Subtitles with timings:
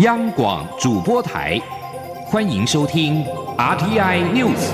[0.00, 1.58] 央广主播台，
[2.26, 3.24] 欢迎收听
[3.56, 4.68] RTI News。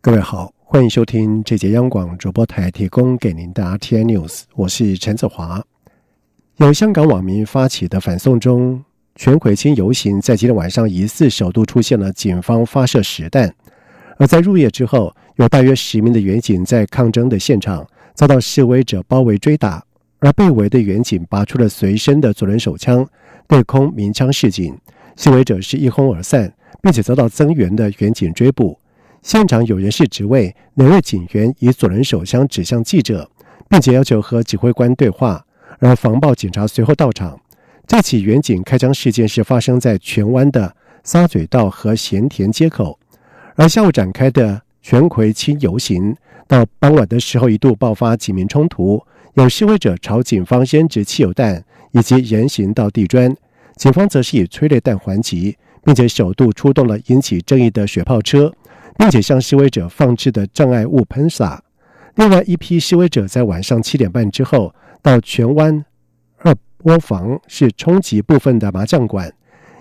[0.00, 5.62] 各位好，欢迎收听这节央广主播台提供给您的 RTI News，我是陈子华。
[6.56, 8.82] 由香港网民发起的反送中
[9.14, 13.54] 全回清游行，在今天晚上疑似首度出现了警方发射实弹。
[14.16, 19.84] 而在入夜之后，有大约十名的远警在抗争的现场遭到示威者包围追打，
[20.20, 23.06] 而被围的远警拔出了随身的左轮手枪，
[23.48, 24.76] 对空鸣枪示警，
[25.16, 28.78] 示威者是一哄而散，并且遭到增援的远警追捕。
[29.22, 33.28] 现场有人士质问哪位警员以左轮手枪指向记者，
[33.68, 35.44] 并且要求和指挥官对话，
[35.78, 37.40] 而防暴警察随后到场。
[37.86, 42.98] 这起远警开枪事件是发生在荃湾的沙嘴道和咸田街口。
[43.56, 46.14] 而下午展开的全葵青游行，
[46.48, 49.00] 到傍晚的时候一度爆发警民冲突，
[49.34, 53.32] 有示威者朝警方扔掷汽油弹以及人行道地砖，
[53.76, 58.52] 警方则是以催泪弹还击，并且首度出动了引起争议的雪炮车，
[58.98, 61.62] 并且向示威者放置的障碍物喷洒。
[62.16, 65.84] 另外一批示威者在晚上七点半之后到荃湾
[66.38, 69.32] 二窝房，是冲击部分的麻将馆，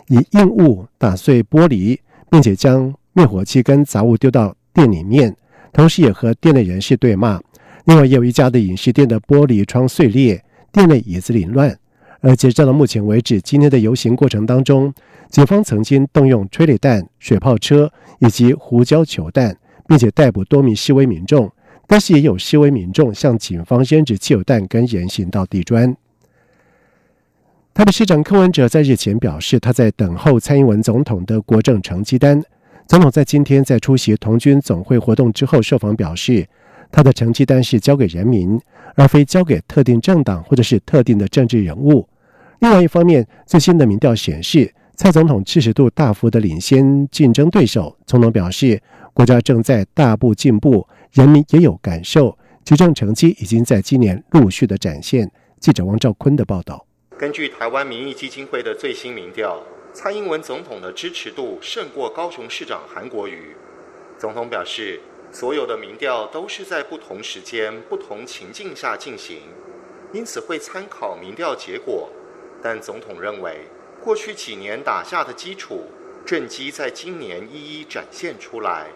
[0.09, 1.97] 以硬物打碎玻璃，
[2.29, 2.94] 并且将。
[3.14, 5.36] 灭火器跟杂物丢到店里面，
[5.72, 7.39] 同时也和店内人士对骂。
[7.86, 11.78] 另外，也有一家的饮食店的玻璃窗碎裂，店内椅子凌乱。
[12.22, 14.94] 而截止到目前为止，今天的游行过程当中，
[15.30, 19.56] 警方曾经动用催泪弹、水炮车以及胡椒球弹，
[19.88, 21.52] 并且逮捕多名示威民众。
[21.86, 25.95] 但是，也有示威民众向警方扔掷汽油弹跟人行道地砖。
[27.73, 32.41] 台北市长柯文哲在日前表示，他在等候蔡英文总统的国政成绩单。
[32.85, 36.45] 总统在今天在出席童军总会活动之后受访表示，
[36.91, 38.59] 他的成绩单是交给人民，
[38.95, 42.07] 而非交给特定政党或者是特定的政治人物。
[42.59, 47.97] 另外一方面，最新的民调显示，蔡总统支持度大幅的领先竞争对手。
[48.05, 48.79] 总统表示，
[49.13, 55.29] 国家正在大步进步，人民也有感受，执政成绩已经在今年陆续的展现。
[55.59, 56.85] 记者王兆坤的报道。
[57.17, 59.57] 根据台湾民意基金会的最新民调。
[59.93, 63.55] 蔡英文总统的支持度胜过高雄市长韩国瑜。
[64.17, 64.99] 总统表示，
[65.31, 69.41] 所有的民调都是在不同时间、不同情境下进行，
[70.11, 72.09] 因此会参考民调结果。
[72.59, 73.67] 但总统认为，
[74.01, 75.83] 过去几年打下的基础
[76.25, 78.87] 政绩在今年一一展现出来，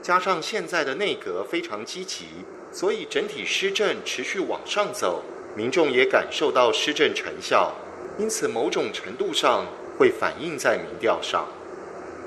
[0.00, 2.28] 加上现在的内阁非常积极，
[2.72, 5.22] 所以整体施政持续往上走，
[5.54, 7.74] 民众也感受到施政成效。
[8.16, 9.66] 因此，某种程度上。
[9.98, 11.46] 会反映在民调上。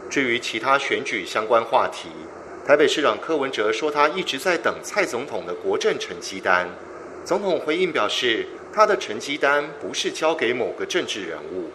[0.10, 2.10] 至于其他选举相关话题，
[2.66, 6.68] 台北市长柯文哲说他一直在等蔡总统的国政成绩单。
[7.24, 11.66] 总统回应表示，他的成绩单不是交给某个政治人物。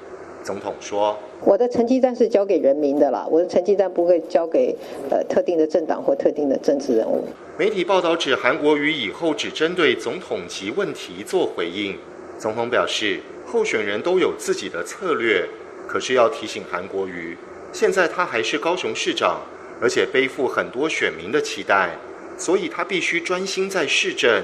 [0.42, 4.76] 总统说：“我的成绩单是交给人民的啦，我的成绩单不会交给
[5.10, 7.24] 呃特定的政党或特定的政治人物。”
[7.56, 11.96] 媒体报道指韩国瑜以后只针对总统级问题做回应。
[12.38, 15.48] 总统表示，候选人都有自己的策略。
[15.86, 17.36] 可是要提醒韩国瑜，
[17.72, 19.40] 现在他还是高雄市长，
[19.80, 21.90] 而且背负很多选民的期待，
[22.36, 24.42] 所以他必须专心在市政。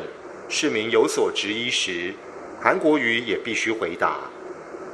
[0.48, 2.12] 市民有所质疑时，
[2.60, 4.18] 韩国瑜也必须回答。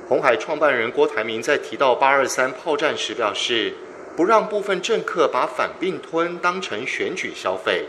[0.08, 3.72] 红海创办人郭台铭在提到八二三炮战时表示，
[4.14, 7.86] 不让部分政客把反并吞当成选举消费。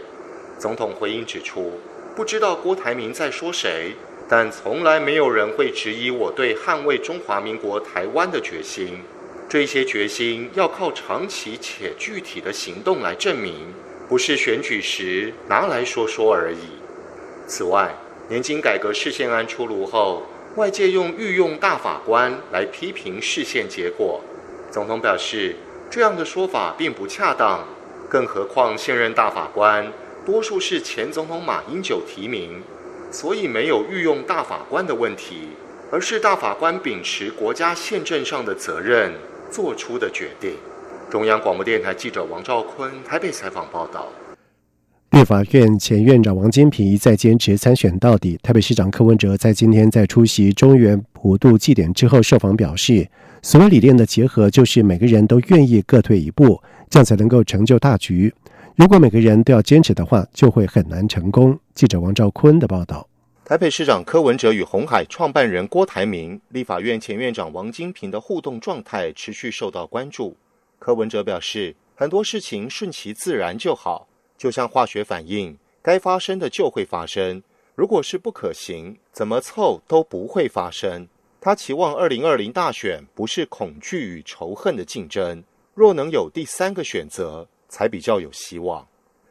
[0.57, 1.79] 总统回应指出，
[2.16, 3.95] 不知道郭台铭在说谁。
[4.29, 8.99] 但从来没有人会质疑我对捍卫中华民国台湾的决心，
[9.47, 13.53] 这些决心要靠长期且具体的行动来证明，
[14.09, 16.77] 不是选举时拿来说说而已。
[17.47, 17.95] 此外，
[18.27, 20.23] 年金改革视线案出炉后，
[20.57, 24.21] 外界用御用大法官来批评视线结果，
[24.69, 25.55] 总统表示
[25.89, 27.65] 这样的说法并不恰当，
[28.09, 29.89] 更何况现任大法官
[30.25, 32.62] 多数是前总统马英九提名。
[33.09, 35.50] 所以没有御用大法官的问题，
[35.92, 39.12] 而是大法官秉持国家宪政上的责任
[39.50, 40.51] 做出的决定。
[41.09, 44.07] 中央广播电台记者王兆坤台北采访报道。
[45.12, 48.38] 立法院前院长王金平一再坚持参选到底。
[48.44, 53.07] 台北市长柯文哲在今天在出席中原普渡祭典之后受访表示，
[53.42, 58.31] 所谓理念的结合，就是每个人都愿意各退一步，这样才能够成就大局。
[58.77, 61.59] 如果每个人都要坚持的话，就会很难成功。
[61.74, 63.09] 记者王兆坤的报道：
[63.44, 70.38] 台北市长柯文哲与红海创办人郭台铭、立法院前院长王金平的互动状态持续受到关注。
[70.77, 74.07] 柯文哲表示，很多事情顺其自然就好，
[74.38, 77.41] 就像化学反应，该发生的就会发生。
[77.73, 81.07] 如果是不可行，怎么凑都不会发生。
[81.41, 88.88] 他期望二零二零大选不是恐惧与仇恨的竞争，若能有第三个选择，才比较有希望。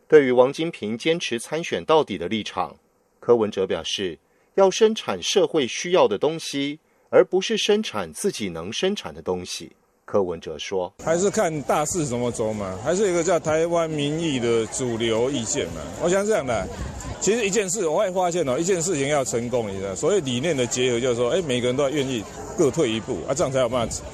[0.09, 2.77] 对于王金平坚持参选到底的立场，
[3.19, 4.19] 柯文哲表示，
[4.55, 6.79] 要生产社会需要的东西，
[7.11, 9.73] 而不是生产自己能生产的东西。
[10.05, 15.81] 柯文哲说：“还是看大势怎么走嘛，还是一个叫台湾民意的主流意见嘛。
[16.01, 16.65] 我想这样的，
[17.21, 22.23] 其实一件事我会发现哦，一件事情要成功，你知道，所以理念的结合，就是说，哎，每个人都要愿意
[22.57, 24.05] 各退一步啊，这样才有办法，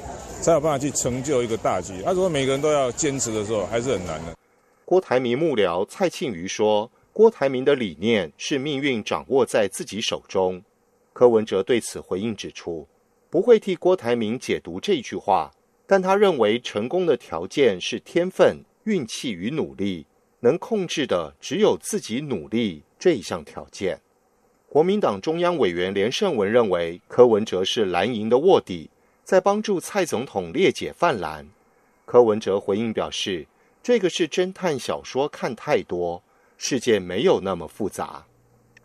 [0.42, 2.02] 才有办法去成就一个大局。
[2.02, 4.36] 啊，如果每个人都要坚持的时候，还是很难的。”
[4.84, 10.60] 郭台铭幕僚蔡庆瑜说：“郭台铭的理念是命运掌握在自己手中。”
[11.14, 12.86] 柯文哲对此回应指出
[13.30, 15.52] ：“不会替郭台铭解读这句话。”
[15.86, 20.06] 但他认为成功的条件是天分、运气与努力，
[20.40, 24.00] 能控制的只有自己努力这一项条件。
[24.68, 28.88] 国民党中央委员连胜文认为，柯文哲是蓝营的卧底，
[29.24, 31.48] 在帮助蔡总统列解泛蓝。
[32.04, 33.46] 柯文哲回应表示，
[33.82, 36.22] 这个是侦探小说看太多，
[36.56, 38.24] 世界没有那么复杂。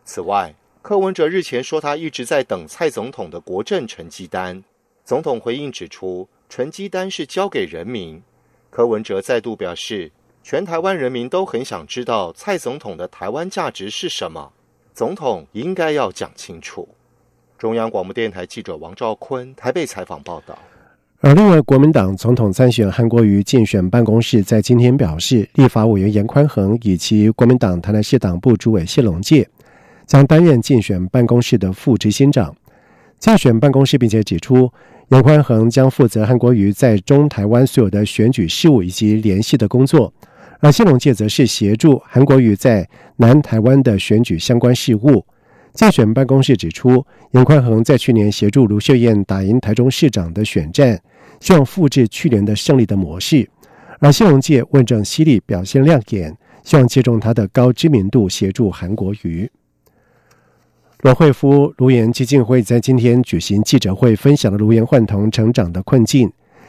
[0.06, 4.63] 此外，柯文哲日前说他一直在等蔡总统的国政成绩单，
[5.04, 6.28] 总统回应指出。
[6.50, 8.24] 成绩单是交给人民。
[8.69, 10.10] 柯文哲再度表示，
[10.42, 14.54] 全台湾人民都很想知道蔡总统的台湾价值是什么，
[14.94, 16.88] 总统应该要讲清楚。
[17.57, 20.57] 中央广播电台记者王兆坤台北采访报道。
[21.21, 29.48] 而另外，国民党总统参选韩国瑜竞选办公室在今天表示，立法委员严宽恒以及国民党台南市党部主委谢龙介
[30.06, 32.56] 将担任竞选办公室的副执行长。
[33.19, 34.71] 竞选办公室并且指出。
[35.10, 40.13] 严宽恒将负责韩国瑜在中台湾所有的选举事务以及联系的工作，
[40.60, 45.25] 而谢龙介则是协助韩国瑜在南台湾的选举相关事务。
[45.77, 51.00] 竞选办公室指出，杨宽恒在去年协助卢秀燕打赢台中市长的选战，
[51.39, 53.47] 希望复制去年的胜利的模式。
[54.00, 59.47] 而谢龙介问政犀利，表现亮眼，希望借重他的高知名度协助韩国瑜。
[61.01, 66.27] 罗惠夫卢岩基金会在今天举行记者会，分享了卢岩患童成长的困境。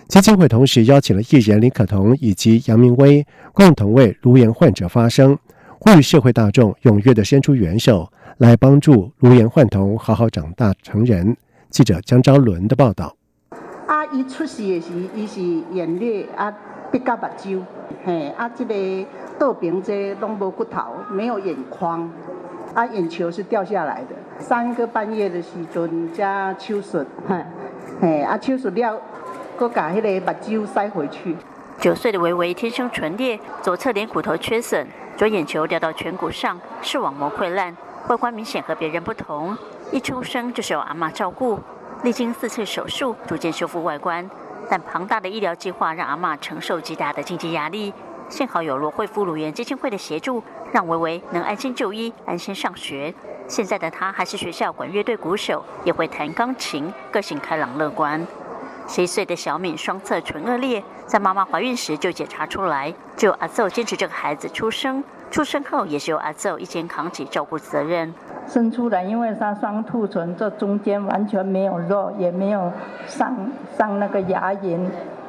[0.09, 5.39] 基金会同时邀请了艺人林可彤以及杨明威，共同为卢岩患者发声，
[5.79, 11.37] 呼吁社会大众踊跃的伸出援手，来帮助卢岩患童好好长大成人。
[11.71, 13.17] 记者江昭伦的报道。
[13.89, 15.41] 啊，伊出世的时，伊是
[15.73, 16.55] 眼裂啊，
[16.93, 17.61] 闭到目睭，
[18.05, 18.75] 嘿，啊，这个
[19.41, 22.09] 豆饼这拢无骨头，没有眼眶。
[22.75, 24.15] 啊，眼球是掉下来的。
[24.39, 27.05] 三个半月的时阵加手术，
[28.01, 29.01] 嘿，啊手术了，
[29.57, 31.37] 搁把迄个目睭塞回去。
[31.81, 34.87] 九岁的维维天生唇裂，左侧脸骨头缺损，
[35.17, 37.77] 左眼球掉到颧骨上，视网膜溃烂，
[38.09, 39.57] 外观明显和别人不同。
[39.93, 41.61] 一出生就是由阿妈照顾，
[42.03, 44.29] 历经四次手术，逐渐修复外观，
[44.71, 47.93] 但庞大的医疗计划让阿妈承受极大的经济压力。
[48.31, 53.13] 幸好有罗惠夫乳源基金会的协助，让维维能安心就医、安心上学。
[53.47, 58.27] 现在的他还是学校管乐队鼓手，也会弹钢琴，个性开朗乐观。
[58.87, 65.05] 十一岁的小敏双侧唇腭裂，在妈妈怀孕时就检查出来，只有阿奏坚持这个孩子出生。
[65.31, 68.13] 出生后也是由阿奏一肩扛起照顾责任。
[68.47, 72.73] 生出来，因为他双兔唇这中间完全没有肉，也没有
[73.07, 73.37] 上
[73.77, 74.81] 上那个牙龈。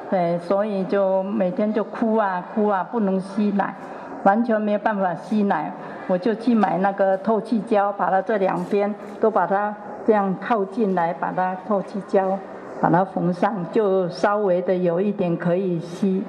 [0.10, 3.76] 对，所以就每天就哭啊哭啊，不能吸奶，
[4.24, 5.72] 完全没有办法吸奶。
[6.08, 9.76] 我就去买那个透气胶，把它这两边都把它
[10.08, 12.40] 这样靠进来，把它透气胶
[12.82, 16.24] 把它缝上，就稍微的有一点可以吸。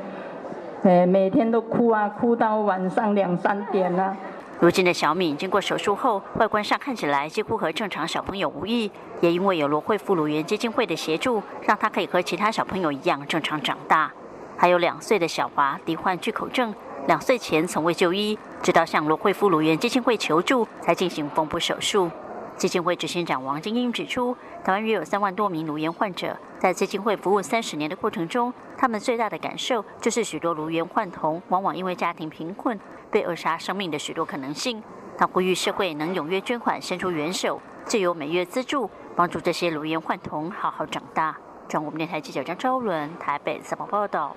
[0.83, 4.17] 哎，每天都哭啊，哭到晚上两三点啊。
[4.59, 14.11] 如今的小敏经过手术后，外观上看起来几乎和正常小朋友无异，也因为有罗惠妇乳源基金会的协助，让她可以和其他小朋友一样正常长大。
[14.57, 16.75] 还有两岁的小华罹患巨口症，
[17.07, 22.11] 两岁前从未就医，直到向罗惠妇乳源基金会求助，才进行缝补手术。
[22.61, 32.79] 基金会执行长王金英指出，台湾约有三万多名乳源患者，在基金会服务三十年的过程中，他们最大的感受就是许多乳源患童往往因为家庭贫困。
[33.11, 34.83] 被扼杀生命的许多可能性，
[35.17, 41.35] 他呼吁社会能踊跃捐款，伸出援手，借由每月资助，帮助这些乳源患童好好长大。
[41.67, 44.37] 中国电台记者张昭伦台北采访报道。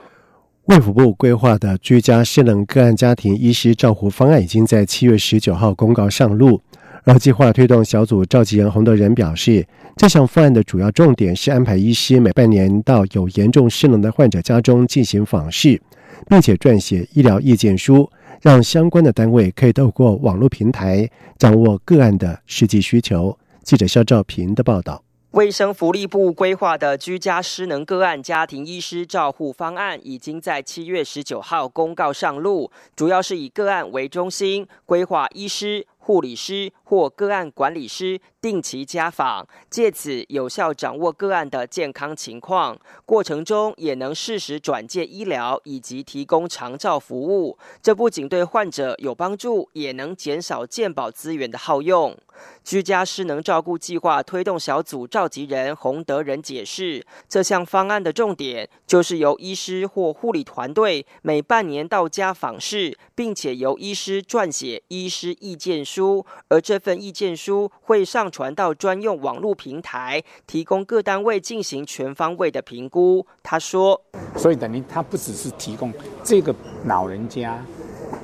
[0.68, 6.62] 卫福部规划的居家失能个案家庭医师照护方案已经在七月十九号公告上路，
[7.06, 9.66] 而计划推动小组召集人洪德仁表示，
[9.98, 15.82] 这项方案的主要重点是安排医师每半年到有严重失能的患者家中进行访视。
[16.30, 18.10] 并且撰写医疗意见书，
[18.42, 23.38] 让相关的单位可以透过网络平台掌握个案的实际需求。
[23.64, 25.04] 记者肖兆平的报道。
[25.32, 35.88] 卫生福利部规划的居家失能个案家庭医师照护方案，已经在七月十九号公告上路，主要是以个案为中心，规划医师。
[36.06, 47.58] 护理师或个案管理师定期家访，借此有效掌握个案的健康情况，过程中也能适时转介医疗以及提供长照服务。
[47.82, 52.18] 这不仅对患者有帮助，也能减少健保资源的耗用。
[52.64, 65.86] 居家失能照顾计划推动小组召集人洪德仁解释，这项方案的重点就是由医师或护理团队每半年到家访视，并且由医师撰写医师意见。
[65.93, 73.26] 书，书而这份意见书会上传到专用网络平台，提供各单位进行全方位的评估。
[73.44, 74.02] 他说
[74.36, 77.64] ：“所以等于他不只是提供这个老人家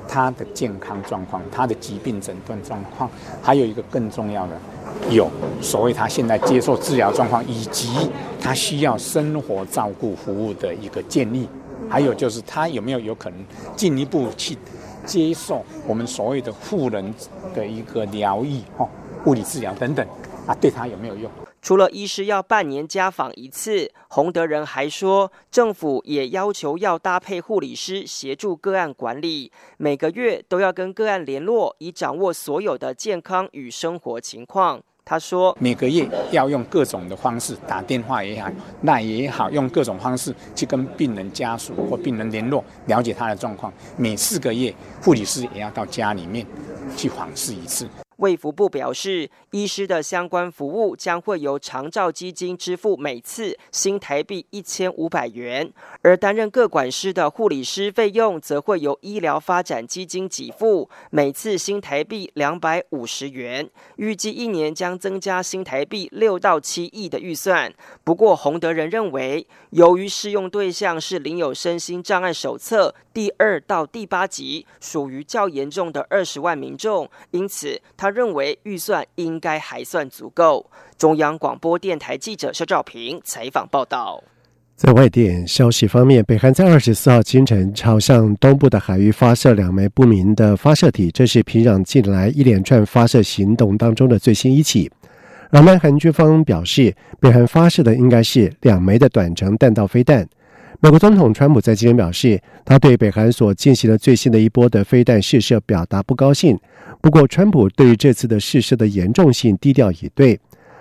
[0.07, 3.07] 他的健康状况、他的疾病诊断状况，
[3.43, 4.59] 还有一个更重要的，
[5.10, 5.29] 有
[5.62, 7.89] 所谓他现在接受治疗状况以及
[8.41, 11.48] 他需要生活照顾服务的一个建议，
[11.89, 13.39] 还有就是他有没有有可能
[13.75, 14.58] 进一步去。”
[15.05, 17.15] 接受我们所谓的富人
[17.55, 18.88] 的一个疗愈、哈
[19.25, 20.05] 物理治疗等等，
[20.46, 21.31] 啊，对他有没有用？
[21.62, 34.82] 除了医师要半年家访一次，洪德仁还说，政府也要求要搭配护理师协助个案管理，每个月都要跟个案联络，以掌握所有的健康与生活情况。
[35.06, 38.48] 他说，每个月要用各种的方式打电话也好，
[38.82, 43.74] 那也好，用各种方式去跟病人家属或病人联络，了解他的状况。
[43.98, 46.46] 每四个月，护理师也要到家里面
[46.96, 47.89] 去访视一次。
[48.19, 55.71] 卫福部表示，医师的相关服务将会由长照基金支付每次新台币一千五百元，
[56.01, 63.69] 而担任各管师的护理师费用则会由医疗发展基金给付，每次新台币两百五十元。
[63.95, 67.73] 预计一年将增加新台币六到七亿的预算。
[68.03, 78.09] 不过，洪德仁认为，由于适用对象是领有身心障碍手册第二到第八级，属于较严重的二十万民众，因此他。
[78.10, 80.70] 认为预算应该还算足够。
[80.98, 84.24] 中央广播电台记者肖兆平采访报道。
[84.75, 94.89] 在外电消息方面，北韩在二十四号清晨朝向东部的海域发射两枚不明的发射体，这是平壤近来一连串发射行动当中的最新一起。
[95.51, 100.25] 而南韩军方表示，北韩发射的应该是两枚的短程弹道飞弹。
[100.81, 106.57] 美国总统川普在今天表示，他对北韩所进行的最新的一波的飞弹试射表达不高兴。
[107.01, 110.39] 不过，川普对于这次的试射的严重性低调以对。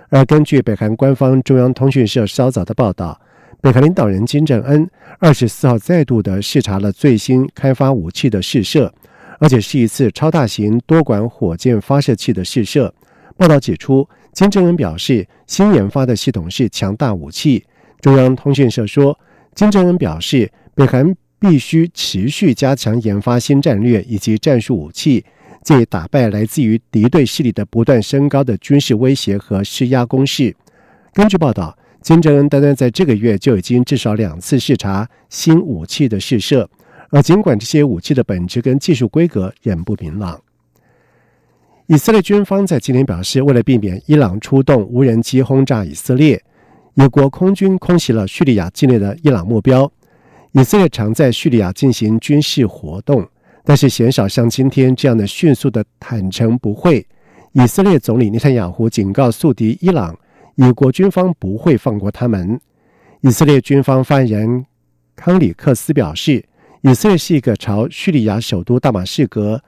[0.08, 3.20] 而根据北韩官方中央通讯社稍早的报道，
[3.60, 8.92] 北韩领导人金正恩二十四号再度的视察了最新开发武器的试射，
[9.40, 12.94] 而且是一次超大型多管火箭发射器的试射。
[13.36, 17.64] 报道指出，金正恩表示，新研发的系统是强大武器。
[18.00, 19.18] 中央通讯社说。
[19.58, 25.24] 金正恩表示，北韩必须持续加强研发新战略以及战术武器，
[25.64, 30.54] 借打败来自于敌对势力的不断升高的军事威胁和施压攻势。
[31.12, 36.70] 根据报道，金正恩单单在这个月就已经至少两次视察新武器的试射，
[37.10, 40.40] 而尽管这些武器的本质跟技术规格仍不明朗。
[41.88, 46.40] 以色列军方在今天表示，为了避免伊朗出动无人机轰炸以色列。
[46.98, 49.88] 美国空军空袭了叙利亚境内的伊朗目标。
[50.50, 53.24] 以色列常在叙利亚进行军事活动，
[53.62, 57.06] 但是鲜少像今天这样的迅速的坦诚不讳。
[57.52, 60.18] 以色列总理内塔尼亚胡警告宿敌伊朗，
[60.56, 62.60] 以国军方不会放过他们。
[63.20, 64.66] 以色列军方发言人
[65.14, 66.44] 康里克斯表示，
[66.80, 69.62] 以色列是一个朝叙利亚首都大马士革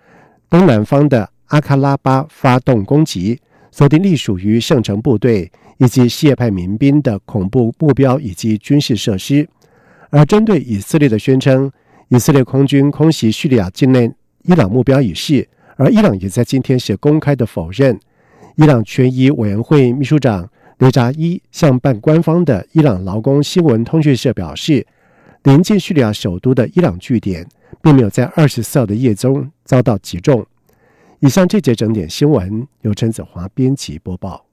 [0.49, 5.51] 东南方的阿卡拉巴发动攻击，锁定隶属于圣城部队。
[5.83, 9.49] 以及什叶派民兵的恐怖目标以及军事设施，
[10.11, 11.73] 而针对以色列的宣称，
[12.09, 14.13] 以色列空军空袭叙利亚境内
[14.43, 17.99] 伊朗目标已逝，而伊朗也在今天是公开的否认。
[18.57, 20.47] 伊朗权益委员会秘书长
[20.81, 24.87] 雷扎伊向办官方的伊朗劳工新闻通讯社表示，
[25.45, 27.49] 临近叙利亚首都的伊朗据点
[27.81, 30.45] 并没有在二十四号的夜中遭到击中。
[31.23, 34.47] 以上这节整点新闻由陈子华编辑播报。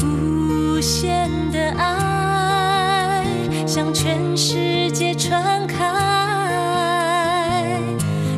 [0.00, 3.26] 无限的爱
[3.66, 5.84] 向全世界传开，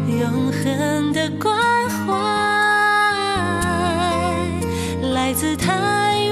[0.09, 1.54] 永恒的关
[1.90, 2.14] 怀
[5.12, 5.90] 来自他。